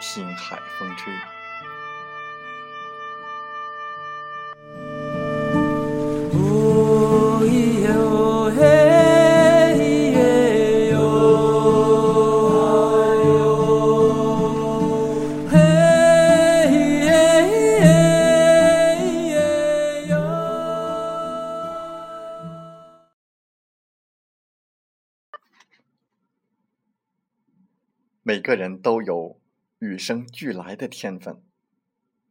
[0.00, 1.12] 听海风吹。
[28.22, 29.45] 每个人都有。
[29.78, 31.42] 与生俱来的天分，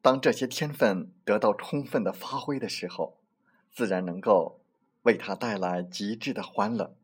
[0.02, 3.20] 当这些天分得到充分的发挥的时候，
[3.72, 4.62] 自然能够
[5.04, 6.96] 为他带来极致的欢乐。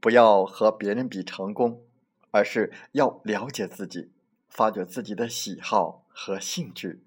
[0.00, 1.84] 不要和别人比成功，
[2.30, 4.10] 而是要了解自己，
[4.48, 7.04] 发掘自己的喜好和兴趣，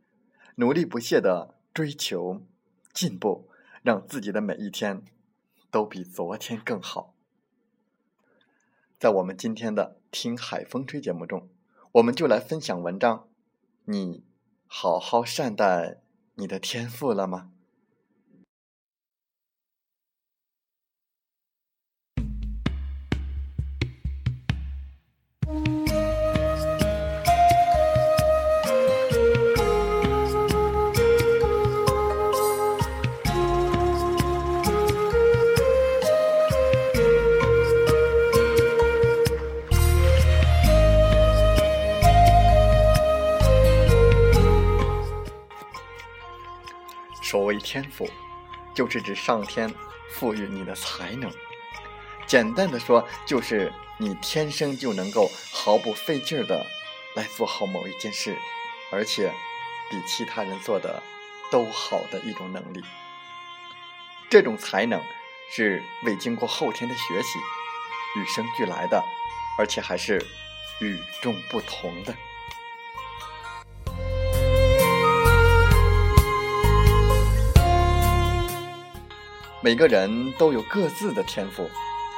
[0.56, 2.42] 努力不懈的追求
[2.94, 3.50] 进步，
[3.82, 5.04] 让自己的每一天
[5.70, 7.16] 都比昨天更好。
[8.98, 11.50] 在我们今天的《听海风吹》节目中，
[11.92, 13.28] 我们就来分享文章。
[13.84, 14.24] 你
[14.66, 15.98] 好好善待
[16.36, 17.52] 你的天赋了吗？
[47.36, 48.10] 所谓天赋，
[48.74, 49.70] 就是指上天
[50.10, 51.30] 赋予你的才能。
[52.26, 56.66] 简单的说，就是你天生就能够毫不费劲儿的
[57.14, 58.38] 来做好某一件事，
[58.90, 59.30] 而且
[59.92, 61.04] 比其他人做的
[61.52, 62.82] 都好的一种能力。
[64.30, 65.04] 这种才能
[65.52, 67.38] 是未经过后天的学习，
[68.18, 69.04] 与生俱来的，
[69.60, 70.26] 而且还是
[70.80, 72.16] 与众不同的。
[79.66, 81.68] 每个人都有各自的天赋，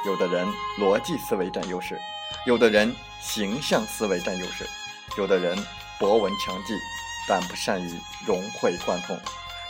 [0.04, 0.46] 有的人
[0.78, 1.98] 逻辑思维占优势，
[2.44, 4.68] 有的人形象思维占优势，
[5.16, 5.56] 有的人
[5.98, 6.74] 博闻强记，
[7.26, 9.18] 但不善于融会贯通，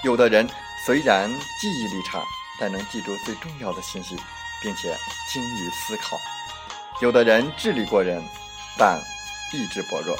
[0.02, 0.44] 有的人
[0.84, 1.30] 虽然
[1.60, 2.20] 记忆力差，
[2.58, 4.16] 但能记住最重要的信息，
[4.60, 4.92] 并且
[5.32, 6.18] 精于思考，
[7.00, 8.20] 有的人智力过人，
[8.76, 9.00] 但
[9.52, 10.16] 意志薄弱，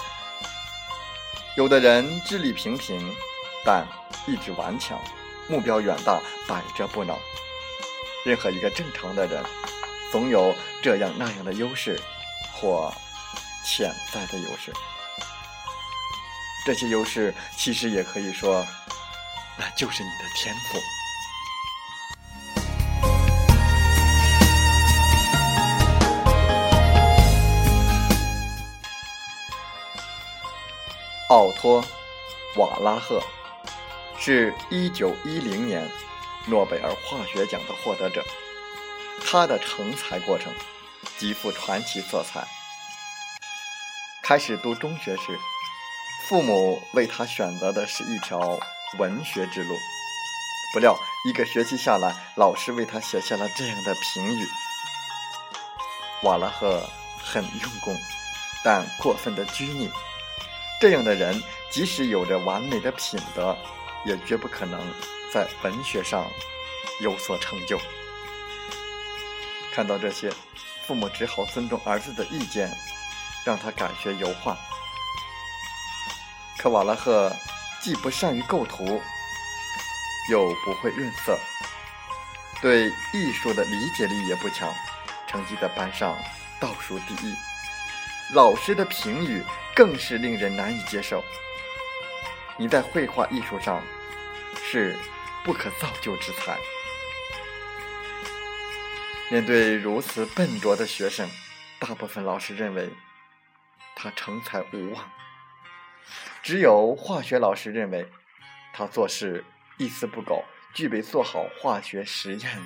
[1.56, 3.12] 有的人智力平平，
[3.64, 3.84] 但
[4.28, 4.96] 意志顽强，
[5.48, 7.18] 目标远大，百折不挠。
[8.28, 9.42] 任何一个正常的人，
[10.12, 11.98] 总有这样那样的优势
[12.52, 12.92] 或
[13.64, 14.70] 潜在的优势。
[16.66, 18.66] 这些优势其实也可以说，
[19.56, 20.78] 那就是你的天赋。
[31.30, 31.82] 奥托·
[32.60, 33.22] 瓦拉赫
[34.18, 35.90] 是一九一零年。
[36.48, 38.24] 诺贝尔化学奖的获得者，
[39.22, 40.52] 他的成才过程
[41.18, 42.46] 极富传奇色彩。
[44.22, 45.38] 开始读中学时，
[46.26, 48.58] 父母为他选择的是一条
[48.98, 49.76] 文学之路。
[50.72, 54.46] 不料一个学期下来，老师为他写下了这样的评语：
[56.22, 56.82] 瓦拉赫
[57.22, 57.94] 很用功，
[58.64, 59.90] 但过分的拘泥。
[60.80, 63.56] 这样的人，即使有着完美的品德，
[64.04, 64.80] 也绝不可能。
[65.32, 66.26] 在文学上
[67.00, 67.78] 有所成就。
[69.72, 70.32] 看到这些，
[70.86, 72.70] 父母只好尊重儿子的意见，
[73.44, 74.56] 让他改学油画。
[76.58, 77.32] 可瓦拉赫
[77.80, 79.00] 既不善于构图，
[80.30, 81.38] 又不会润色，
[82.60, 84.68] 对艺术的理解力也不强，
[85.28, 86.16] 成绩在班上
[86.58, 87.34] 倒数第一。
[88.34, 91.22] 老师的评语更是令人难以接受。
[92.56, 93.80] 你在绘画艺术上
[94.60, 94.98] 是
[95.48, 96.58] 不可造就之才。
[99.30, 101.26] 面对如此笨拙的学生，
[101.80, 102.90] 大部分老师认为
[103.96, 105.10] 他成才无望。
[106.42, 108.10] 只有化学老师认为
[108.74, 109.42] 他做事
[109.78, 112.58] 一丝不苟，具备做好化学实验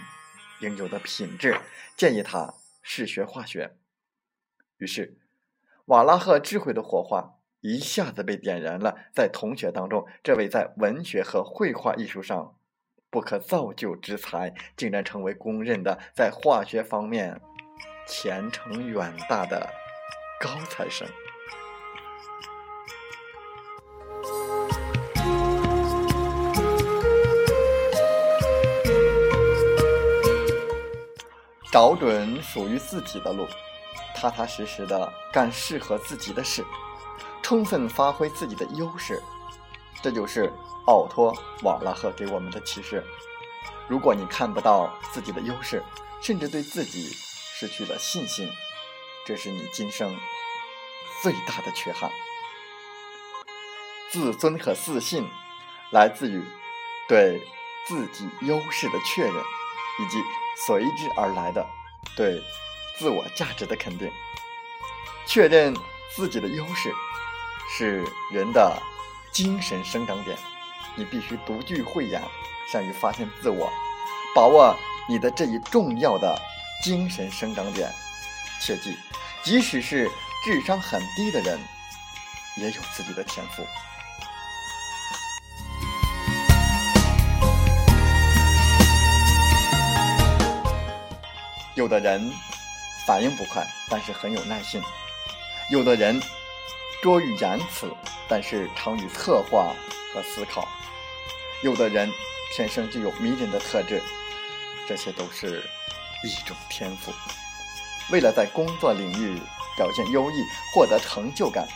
[0.60, 1.60] 应有的品质，
[1.96, 2.52] 建议他
[2.82, 3.76] 试学化学。
[4.78, 5.20] 于是，
[5.84, 8.98] 瓦拉赫智慧的火花一下子被点燃了。
[9.14, 12.58] 在同学当中，这位在文学和绘画艺术上。
[13.12, 17.38] 不可造就之才，竟然成为公认的在化学方面
[18.08, 19.68] 前程远大的
[20.40, 21.06] 高材生。
[31.70, 33.46] 找准属于自己的路，
[34.14, 36.64] 踏踏实实的干适合自己的事，
[37.42, 39.22] 充分发挥自己的优势，
[40.02, 40.50] 这就是。
[40.86, 43.04] 奥托·瓦拉赫给我们的启示：
[43.88, 45.82] 如果你看不到自己的优势，
[46.20, 47.10] 甚至对自己
[47.54, 48.48] 失去了信心，
[49.24, 50.16] 这是你今生
[51.22, 52.10] 最大的缺憾。
[54.10, 55.26] 自尊和自信
[55.90, 56.44] 来自于
[57.08, 57.40] 对
[57.86, 60.18] 自己优势的确认，以及
[60.66, 61.64] 随之而来的
[62.16, 62.42] 对
[62.98, 64.10] 自我价值的肯定。
[65.26, 65.74] 确认
[66.14, 66.92] 自己的优势
[67.70, 68.76] 是人的
[69.30, 70.36] 精神生长点。
[70.96, 72.22] 你必须独具慧眼，
[72.70, 73.72] 善于发现自我，
[74.34, 74.76] 把握
[75.08, 76.38] 你的这一重要的
[76.82, 77.90] 精神生长点。
[78.60, 78.96] 切记，
[79.42, 80.10] 即使是
[80.44, 81.58] 智商很低的人，
[82.56, 83.64] 也有自己的天赋。
[91.74, 92.30] 有的人
[93.06, 94.80] 反应不快，但是很有耐心；
[95.70, 96.22] 有的人
[97.02, 97.90] 拙于言辞，
[98.28, 99.74] 但是长于策划
[100.14, 100.68] 和思考。
[101.62, 102.10] 有的人
[102.56, 104.02] 天生具有迷人的特质，
[104.88, 105.62] 这些都是
[106.24, 107.12] 一种天赋。
[108.10, 109.40] 为了在工作领域
[109.76, 110.34] 表现优异、
[110.74, 111.66] 获得成就感，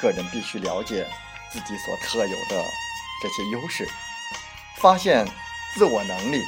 [0.00, 1.06] 个人必须了解
[1.50, 2.64] 自己所特有的
[3.22, 3.86] 这些优势，
[4.76, 5.26] 发现
[5.74, 6.42] 自我能力，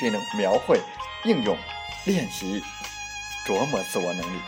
[0.00, 0.80] 并能描绘、
[1.24, 1.56] 应用、
[2.04, 2.62] 练习、
[3.46, 4.40] 琢磨自我能力。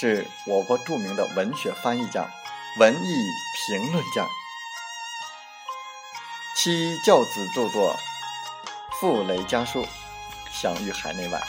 [0.00, 2.24] 是我国著名的文学翻译家、
[2.78, 3.32] 文艺
[3.66, 4.24] 评论家，
[6.56, 7.96] 其教子著作
[9.00, 9.82] 《傅雷家书》
[10.52, 11.42] 享誉海内外。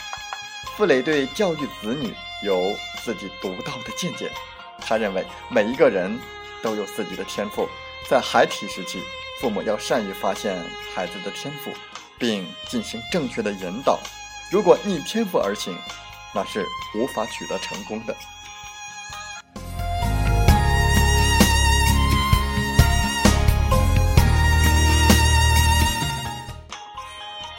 [0.76, 4.32] 傅雷对教育子女有自己独到的见解，
[4.80, 6.18] 他认为每一个人
[6.60, 7.68] 都有自己的天赋，
[8.08, 9.00] 在孩提时期，
[9.40, 10.60] 父母要善于发现
[10.92, 11.70] 孩子的天赋，
[12.18, 14.00] 并进行正确的引导。
[14.50, 15.78] 如果逆天赋而行，
[16.34, 16.66] 那是
[16.96, 18.16] 无法取得成功的。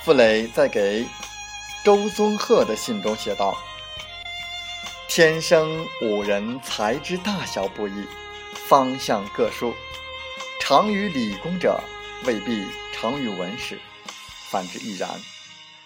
[0.03, 1.05] 傅雷在给
[1.83, 3.55] 周宗鹤的信中写道
[5.07, 8.07] ：“天生五人才之大小不一，
[8.67, 9.75] 方向各殊。
[10.59, 11.79] 长于理工者，
[12.25, 13.75] 未必长于文史；
[14.49, 15.07] 反之亦然。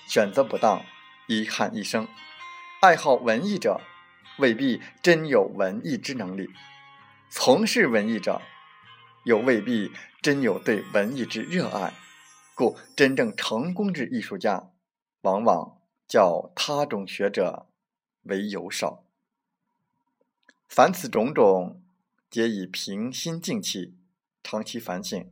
[0.07, 0.81] 选择不当，
[1.27, 2.07] 遗憾一生。”
[2.79, 3.81] 爱好文艺者，
[4.37, 6.45] 未必真有文艺之能力；
[7.29, 8.41] 从事文艺者，
[9.25, 9.91] 又未必
[10.21, 11.93] 真有对文艺之热爱。
[12.55, 14.71] 故真正成功之艺术家，
[15.21, 17.67] 往往较他种学者
[18.23, 19.03] 为尤少。
[20.69, 21.83] 凡此种种，
[22.29, 23.97] 皆以平心静气，
[24.41, 25.29] 长期反省，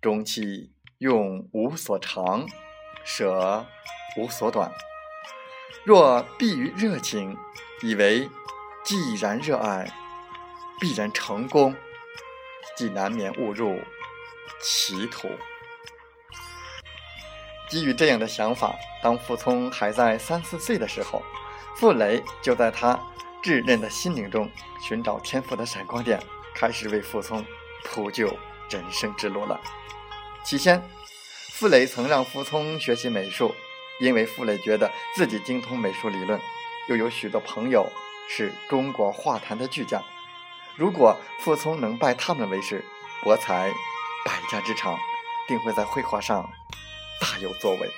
[0.00, 2.48] 终期用无所长，
[3.04, 3.64] 舍
[4.18, 4.72] 无所短。
[5.84, 7.36] 若避于热情，
[7.84, 8.28] 以为
[8.84, 9.92] 既然热爱，
[10.80, 11.76] 必然成功，
[12.76, 13.78] 即难免误入
[14.60, 15.28] 歧途。
[17.72, 21.22] 基于这样的想法，当傅聪还在三四岁的时候，
[21.74, 23.00] 傅雷就在他
[23.42, 24.46] 稚嫩的心灵中
[24.78, 26.22] 寻找天赋的闪光点，
[26.54, 27.42] 开始为傅聪
[27.82, 28.26] 铺就
[28.68, 29.58] 人生之路了。
[30.44, 30.86] 起先，
[31.52, 33.54] 傅雷曾让傅聪学习美术。
[34.00, 36.38] 因为傅雷觉得自己精通美术理论，
[36.88, 37.86] 又有许多朋友
[38.28, 40.02] 是中国画坛的巨匠，
[40.76, 42.84] 如果傅聪能拜他们为师，
[43.22, 43.70] 博采
[44.26, 44.98] 百家之长，
[45.48, 46.50] 定会在绘画上
[47.22, 47.88] 大有作为。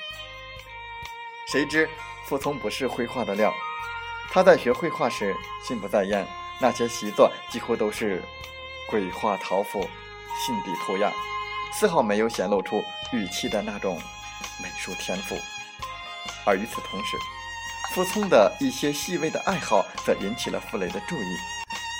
[1.50, 1.88] 谁知
[2.26, 3.50] 傅聪不是绘画的料，
[4.30, 5.34] 他在学绘画时
[5.66, 6.26] 心不在焉，
[6.60, 8.22] 那些习作几乎都是
[8.90, 9.80] 鬼画桃符、
[10.38, 11.10] 信笔涂鸦，
[11.72, 13.98] 丝毫没有显露出语气的那种
[14.62, 15.34] 美术天赋。
[16.44, 17.16] 而与此同时，
[17.94, 21.36] 傅聪的一些细微的爱好则引起了傅雷的注意。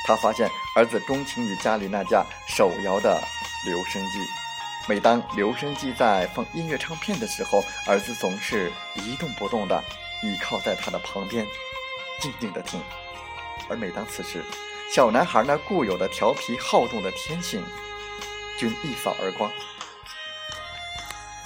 [0.07, 3.19] 他发现儿子钟情于家里那架手摇的
[3.65, 4.19] 留声机，
[4.87, 9.83] 每当留声机在放音乐唱片的时候，儿子总是一动不动地
[10.23, 11.47] 倚靠在他的旁边，
[12.21, 12.79] 静静地听。
[13.71, 14.45] 而每当此时，
[14.95, 17.65] 小男孩那固有的调皮好动的天性
[18.59, 19.51] 均一扫而光。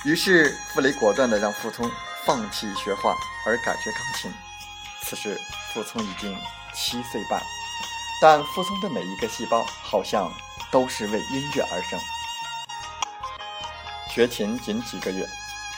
[0.05, 1.89] 于是，傅雷果断地让傅聪
[2.25, 3.15] 放弃学画，
[3.47, 4.33] 而改学钢琴。
[5.03, 5.41] 此时，
[5.73, 6.37] 傅聪已经
[6.75, 7.41] 七岁半。
[8.21, 10.29] 但傅聪的每一个细胞好像
[10.73, 12.01] 都是为音乐而生。
[14.19, 15.25] 学琴仅几个月，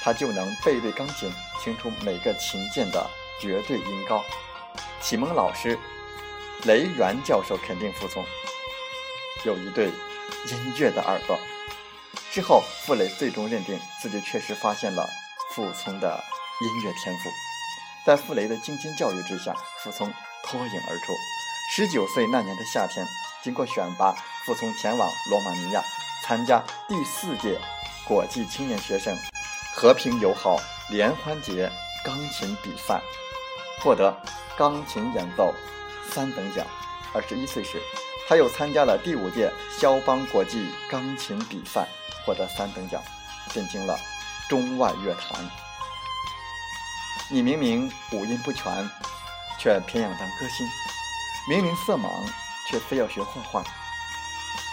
[0.02, 1.30] 他就能背对钢琴，
[1.62, 3.06] 听出每个琴键的
[3.38, 4.24] 绝对音高。
[4.98, 5.78] 启蒙老师
[6.64, 8.24] 雷元教授肯定傅聪
[9.44, 11.38] 有一对音乐的耳朵。
[12.32, 15.06] 之后，傅雷最终认定自己确实发现了
[15.54, 16.24] 傅聪的
[16.62, 17.28] 音乐天赋。
[18.06, 20.10] 在傅雷的精心教育之下，傅聪
[20.44, 21.12] 脱颖而出。
[21.76, 23.06] 十九岁那年的夏天，
[23.42, 24.14] 经过选拔，
[24.46, 25.82] 傅聪前往罗马尼亚
[26.24, 27.60] 参加第四届
[28.10, 29.16] 国际青年学生
[29.72, 31.70] 和平友好联欢节
[32.04, 33.00] 钢琴比赛，
[33.80, 34.12] 获得
[34.58, 35.54] 钢琴演奏
[36.10, 36.66] 三等奖。
[37.14, 37.80] 二十一岁时，
[38.28, 39.48] 他又参加了第五届
[39.78, 41.86] 肖邦国际钢琴比赛，
[42.26, 43.00] 获得三等奖，
[43.54, 43.96] 震惊了
[44.48, 45.48] 中外乐坛。
[47.30, 48.90] 你明明五音不全，
[49.56, 50.66] 却偏要当歌星。
[51.48, 52.10] 明明色盲，
[52.68, 53.62] 却非要学画画。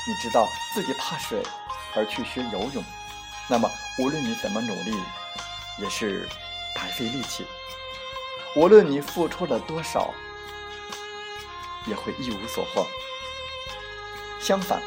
[0.08, 1.44] 你知道自己怕水，
[1.94, 2.84] 而去学游泳，
[3.50, 4.96] 那么无论你怎么努力，
[5.80, 6.28] 也是
[6.76, 7.46] 白费力气。
[8.56, 10.14] 无论你付出了多少，
[11.86, 12.86] 也会一无所获。
[14.40, 14.82] 相反，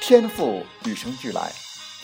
[0.00, 1.52] 天赋与生俱来，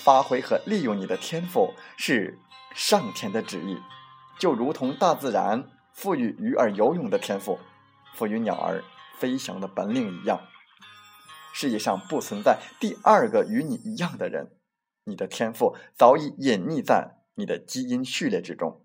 [0.02, 2.38] 发挥和利用你的天赋是
[2.74, 3.78] 上天的旨意，
[4.38, 7.58] 就如同大自然赋予鱼儿游泳的天赋，
[8.14, 8.82] 赋予鸟儿。
[9.18, 10.40] 飞翔的本领一样，
[11.52, 14.50] 世界上不存在第二个与你一样的人。
[15.04, 18.84] 你的天赋早已隐匿在你的基因序列之中，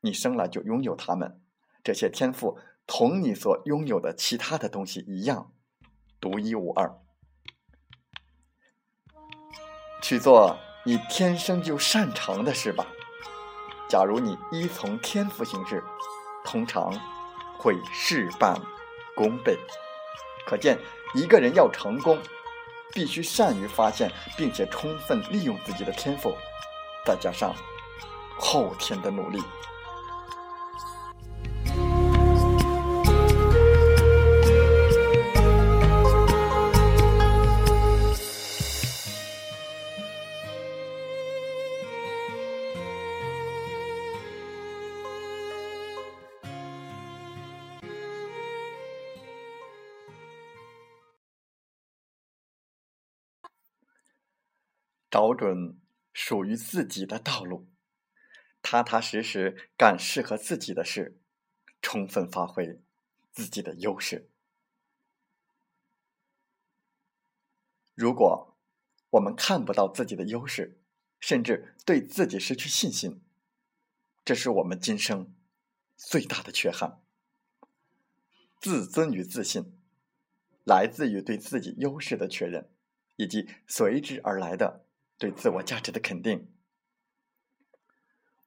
[0.00, 1.40] 你生来就拥有它们。
[1.82, 5.52] 这些天赋同你所拥有的其他的东西一样，
[6.20, 7.00] 独一无二。
[10.02, 12.86] 去做你天生就擅长的事吧。
[13.88, 15.82] 假如你依从天赋行事，
[16.44, 16.92] 通常
[17.58, 18.60] 会事半。
[19.16, 19.58] 功倍，
[20.46, 20.78] 可见
[21.12, 22.16] 一个人要成功，
[22.92, 26.34] 必须善于发现并且充分利用自己的天赋，
[27.04, 27.54] 再加上
[28.38, 29.42] 后天的努力。
[55.10, 55.78] 找准
[56.12, 57.66] 属于自己的道路，
[58.60, 61.18] 踏踏实实干适合自己的事，
[61.80, 62.80] 充分发挥
[63.32, 64.28] 自己的优势。
[67.94, 68.56] 如果
[69.10, 70.78] 我们看不到自己的优势，
[71.18, 73.22] 甚至对自己失去信心，
[74.24, 75.34] 这是我们今生
[75.96, 77.00] 最大的缺憾。
[78.60, 79.78] 自尊与自信，
[80.64, 82.70] 来自于对自己优势的确认，
[83.16, 84.84] 以及随之而来的。
[85.18, 86.54] 对自我价值的肯定，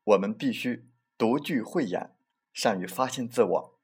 [0.06, 2.16] 我们必须独具慧眼，
[2.54, 3.80] 善于发现自我，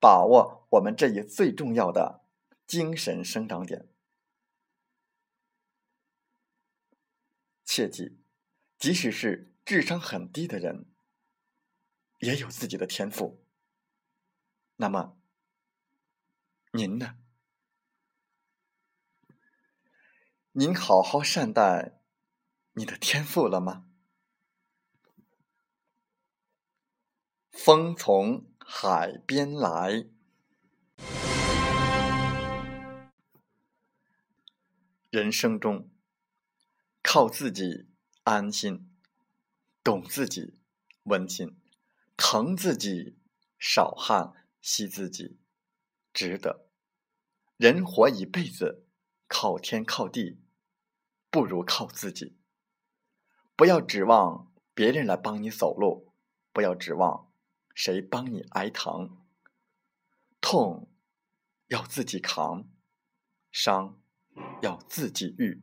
[0.00, 2.24] 把握我们这一最重要的
[2.66, 3.86] 精神生长点。
[7.64, 8.18] 切记，
[8.78, 10.86] 即使是智商很低的人，
[12.20, 13.44] 也有自己的天赋。
[14.76, 15.18] 那么，
[16.72, 17.18] 您呢？
[20.52, 21.95] 您好好善待。
[22.78, 23.86] 你的天赋了吗？
[27.50, 30.06] 风从海边来，
[35.08, 35.88] 人生中
[37.02, 37.88] 靠自己
[38.24, 38.94] 安心，
[39.82, 40.60] 懂自己
[41.04, 41.58] 温馨，
[42.14, 43.16] 疼自己
[43.58, 45.38] 少汗，惜自己
[46.12, 46.68] 值得。
[47.56, 48.86] 人活一辈子，
[49.26, 50.42] 靠天靠地，
[51.30, 52.36] 不如靠自己。
[53.56, 56.12] 不要指望别人来帮你走路，
[56.52, 57.32] 不要指望
[57.74, 59.16] 谁帮你挨疼。
[60.42, 60.88] 痛
[61.68, 62.68] 要自己扛，
[63.50, 63.98] 伤
[64.60, 65.62] 要自己愈。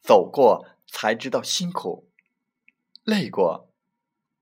[0.00, 2.10] 走过才知道辛苦，
[3.04, 3.70] 累过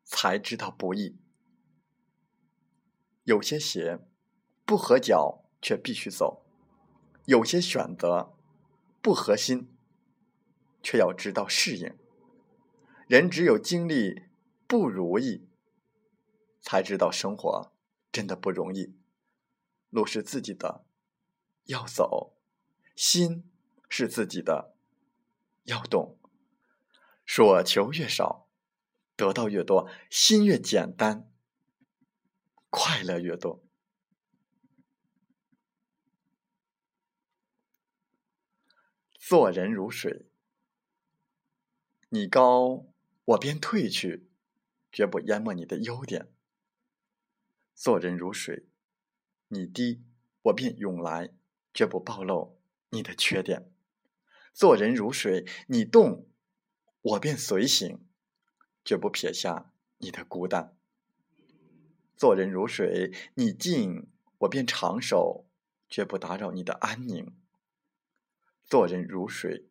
[0.04, 1.18] 才知道不易。
[3.25, 3.99] 有些鞋
[4.64, 6.47] 不合脚却必须走，
[7.25, 8.37] 有些选择
[9.02, 9.75] 不合心
[10.80, 11.99] 却要知道适应。
[13.07, 14.23] 人只有经历
[14.67, 15.47] 不如意，
[16.61, 17.73] 才知道生活
[18.11, 18.97] 真的不容易。
[19.91, 20.87] 路是自己的，
[21.65, 22.33] 要走；
[22.97, 23.51] 心
[23.89, 24.75] 是自己的，
[25.65, 26.19] 要动。
[27.27, 28.49] 所求越少，
[29.17, 31.31] 得到越多；心越简单，
[32.71, 33.63] 快乐越多。
[39.19, 40.27] 做人如水，
[42.09, 42.87] 你高。
[43.26, 44.28] 我便退去，
[44.93, 46.28] 绝不淹没你的优点。
[47.75, 48.66] 做人如水，
[49.49, 50.02] 你低，
[50.43, 51.31] 我便涌来，
[51.73, 53.71] 绝不暴露你的缺点。
[54.52, 56.28] 做人如水，你动，
[57.00, 57.99] 我便随行，
[58.85, 60.76] 绝不撇下你的孤单。
[62.16, 64.07] 做人如水，你静，
[64.38, 65.47] 我便长守，
[65.88, 67.35] 绝不打扰你的安宁。
[68.62, 69.71] 做人如水，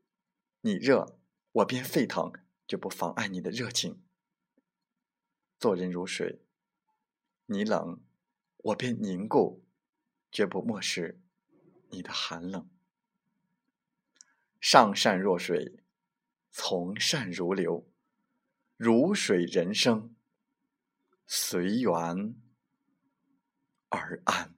[0.61, 1.19] 你热，
[1.51, 2.33] 我便沸腾。
[2.73, 4.01] 就不妨碍你的热情。
[5.59, 6.41] 做人如水，
[7.45, 8.01] 你冷，
[8.57, 9.63] 我便凝固，
[10.31, 11.21] 绝不漠视
[11.91, 12.67] 你的寒冷。
[14.59, 15.83] 上善若水，
[16.49, 17.87] 从善如流，
[18.75, 20.15] 如水人生，
[21.27, 22.33] 随缘
[23.89, 24.52] 而安。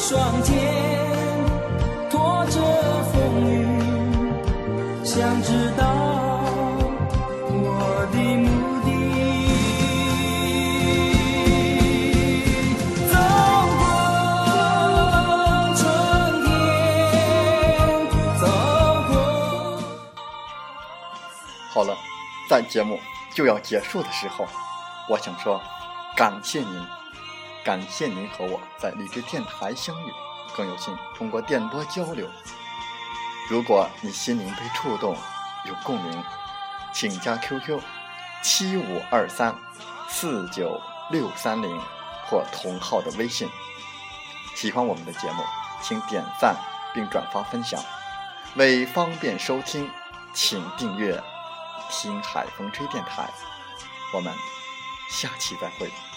[0.00, 0.54] 双肩
[2.08, 2.60] 拖着
[3.12, 3.18] 风
[3.50, 3.66] 雨，
[5.04, 5.82] 想知道
[7.50, 8.48] 我的目
[8.84, 8.88] 的。
[13.10, 13.12] 走
[13.76, 13.82] 过
[15.74, 15.82] 春
[16.46, 16.48] 天，
[18.38, 18.42] 走
[19.08, 19.12] 过。
[21.74, 21.90] 好了，
[22.48, 23.00] 在节目
[23.34, 24.46] 就要结束的时候，
[25.08, 25.60] 我想说，
[26.16, 26.97] 感谢您。
[27.68, 30.10] 感谢您和我在荔枝电台相遇，
[30.56, 32.26] 更有幸通过电波交流。
[33.50, 35.14] 如果你心灵被触动，
[35.66, 36.24] 有共鸣，
[36.94, 37.78] 请加 QQ
[38.42, 39.54] 七五二三
[40.08, 41.78] 四九六三零
[42.24, 43.46] 或同号的微信。
[44.54, 45.44] 喜欢我们的节目，
[45.82, 46.56] 请点赞
[46.94, 47.78] 并转发分享。
[48.54, 49.90] 为方便收听，
[50.32, 51.22] 请订阅
[51.92, 53.28] “听海风吹电台”。
[54.14, 54.32] 我们
[55.10, 56.07] 下期再会。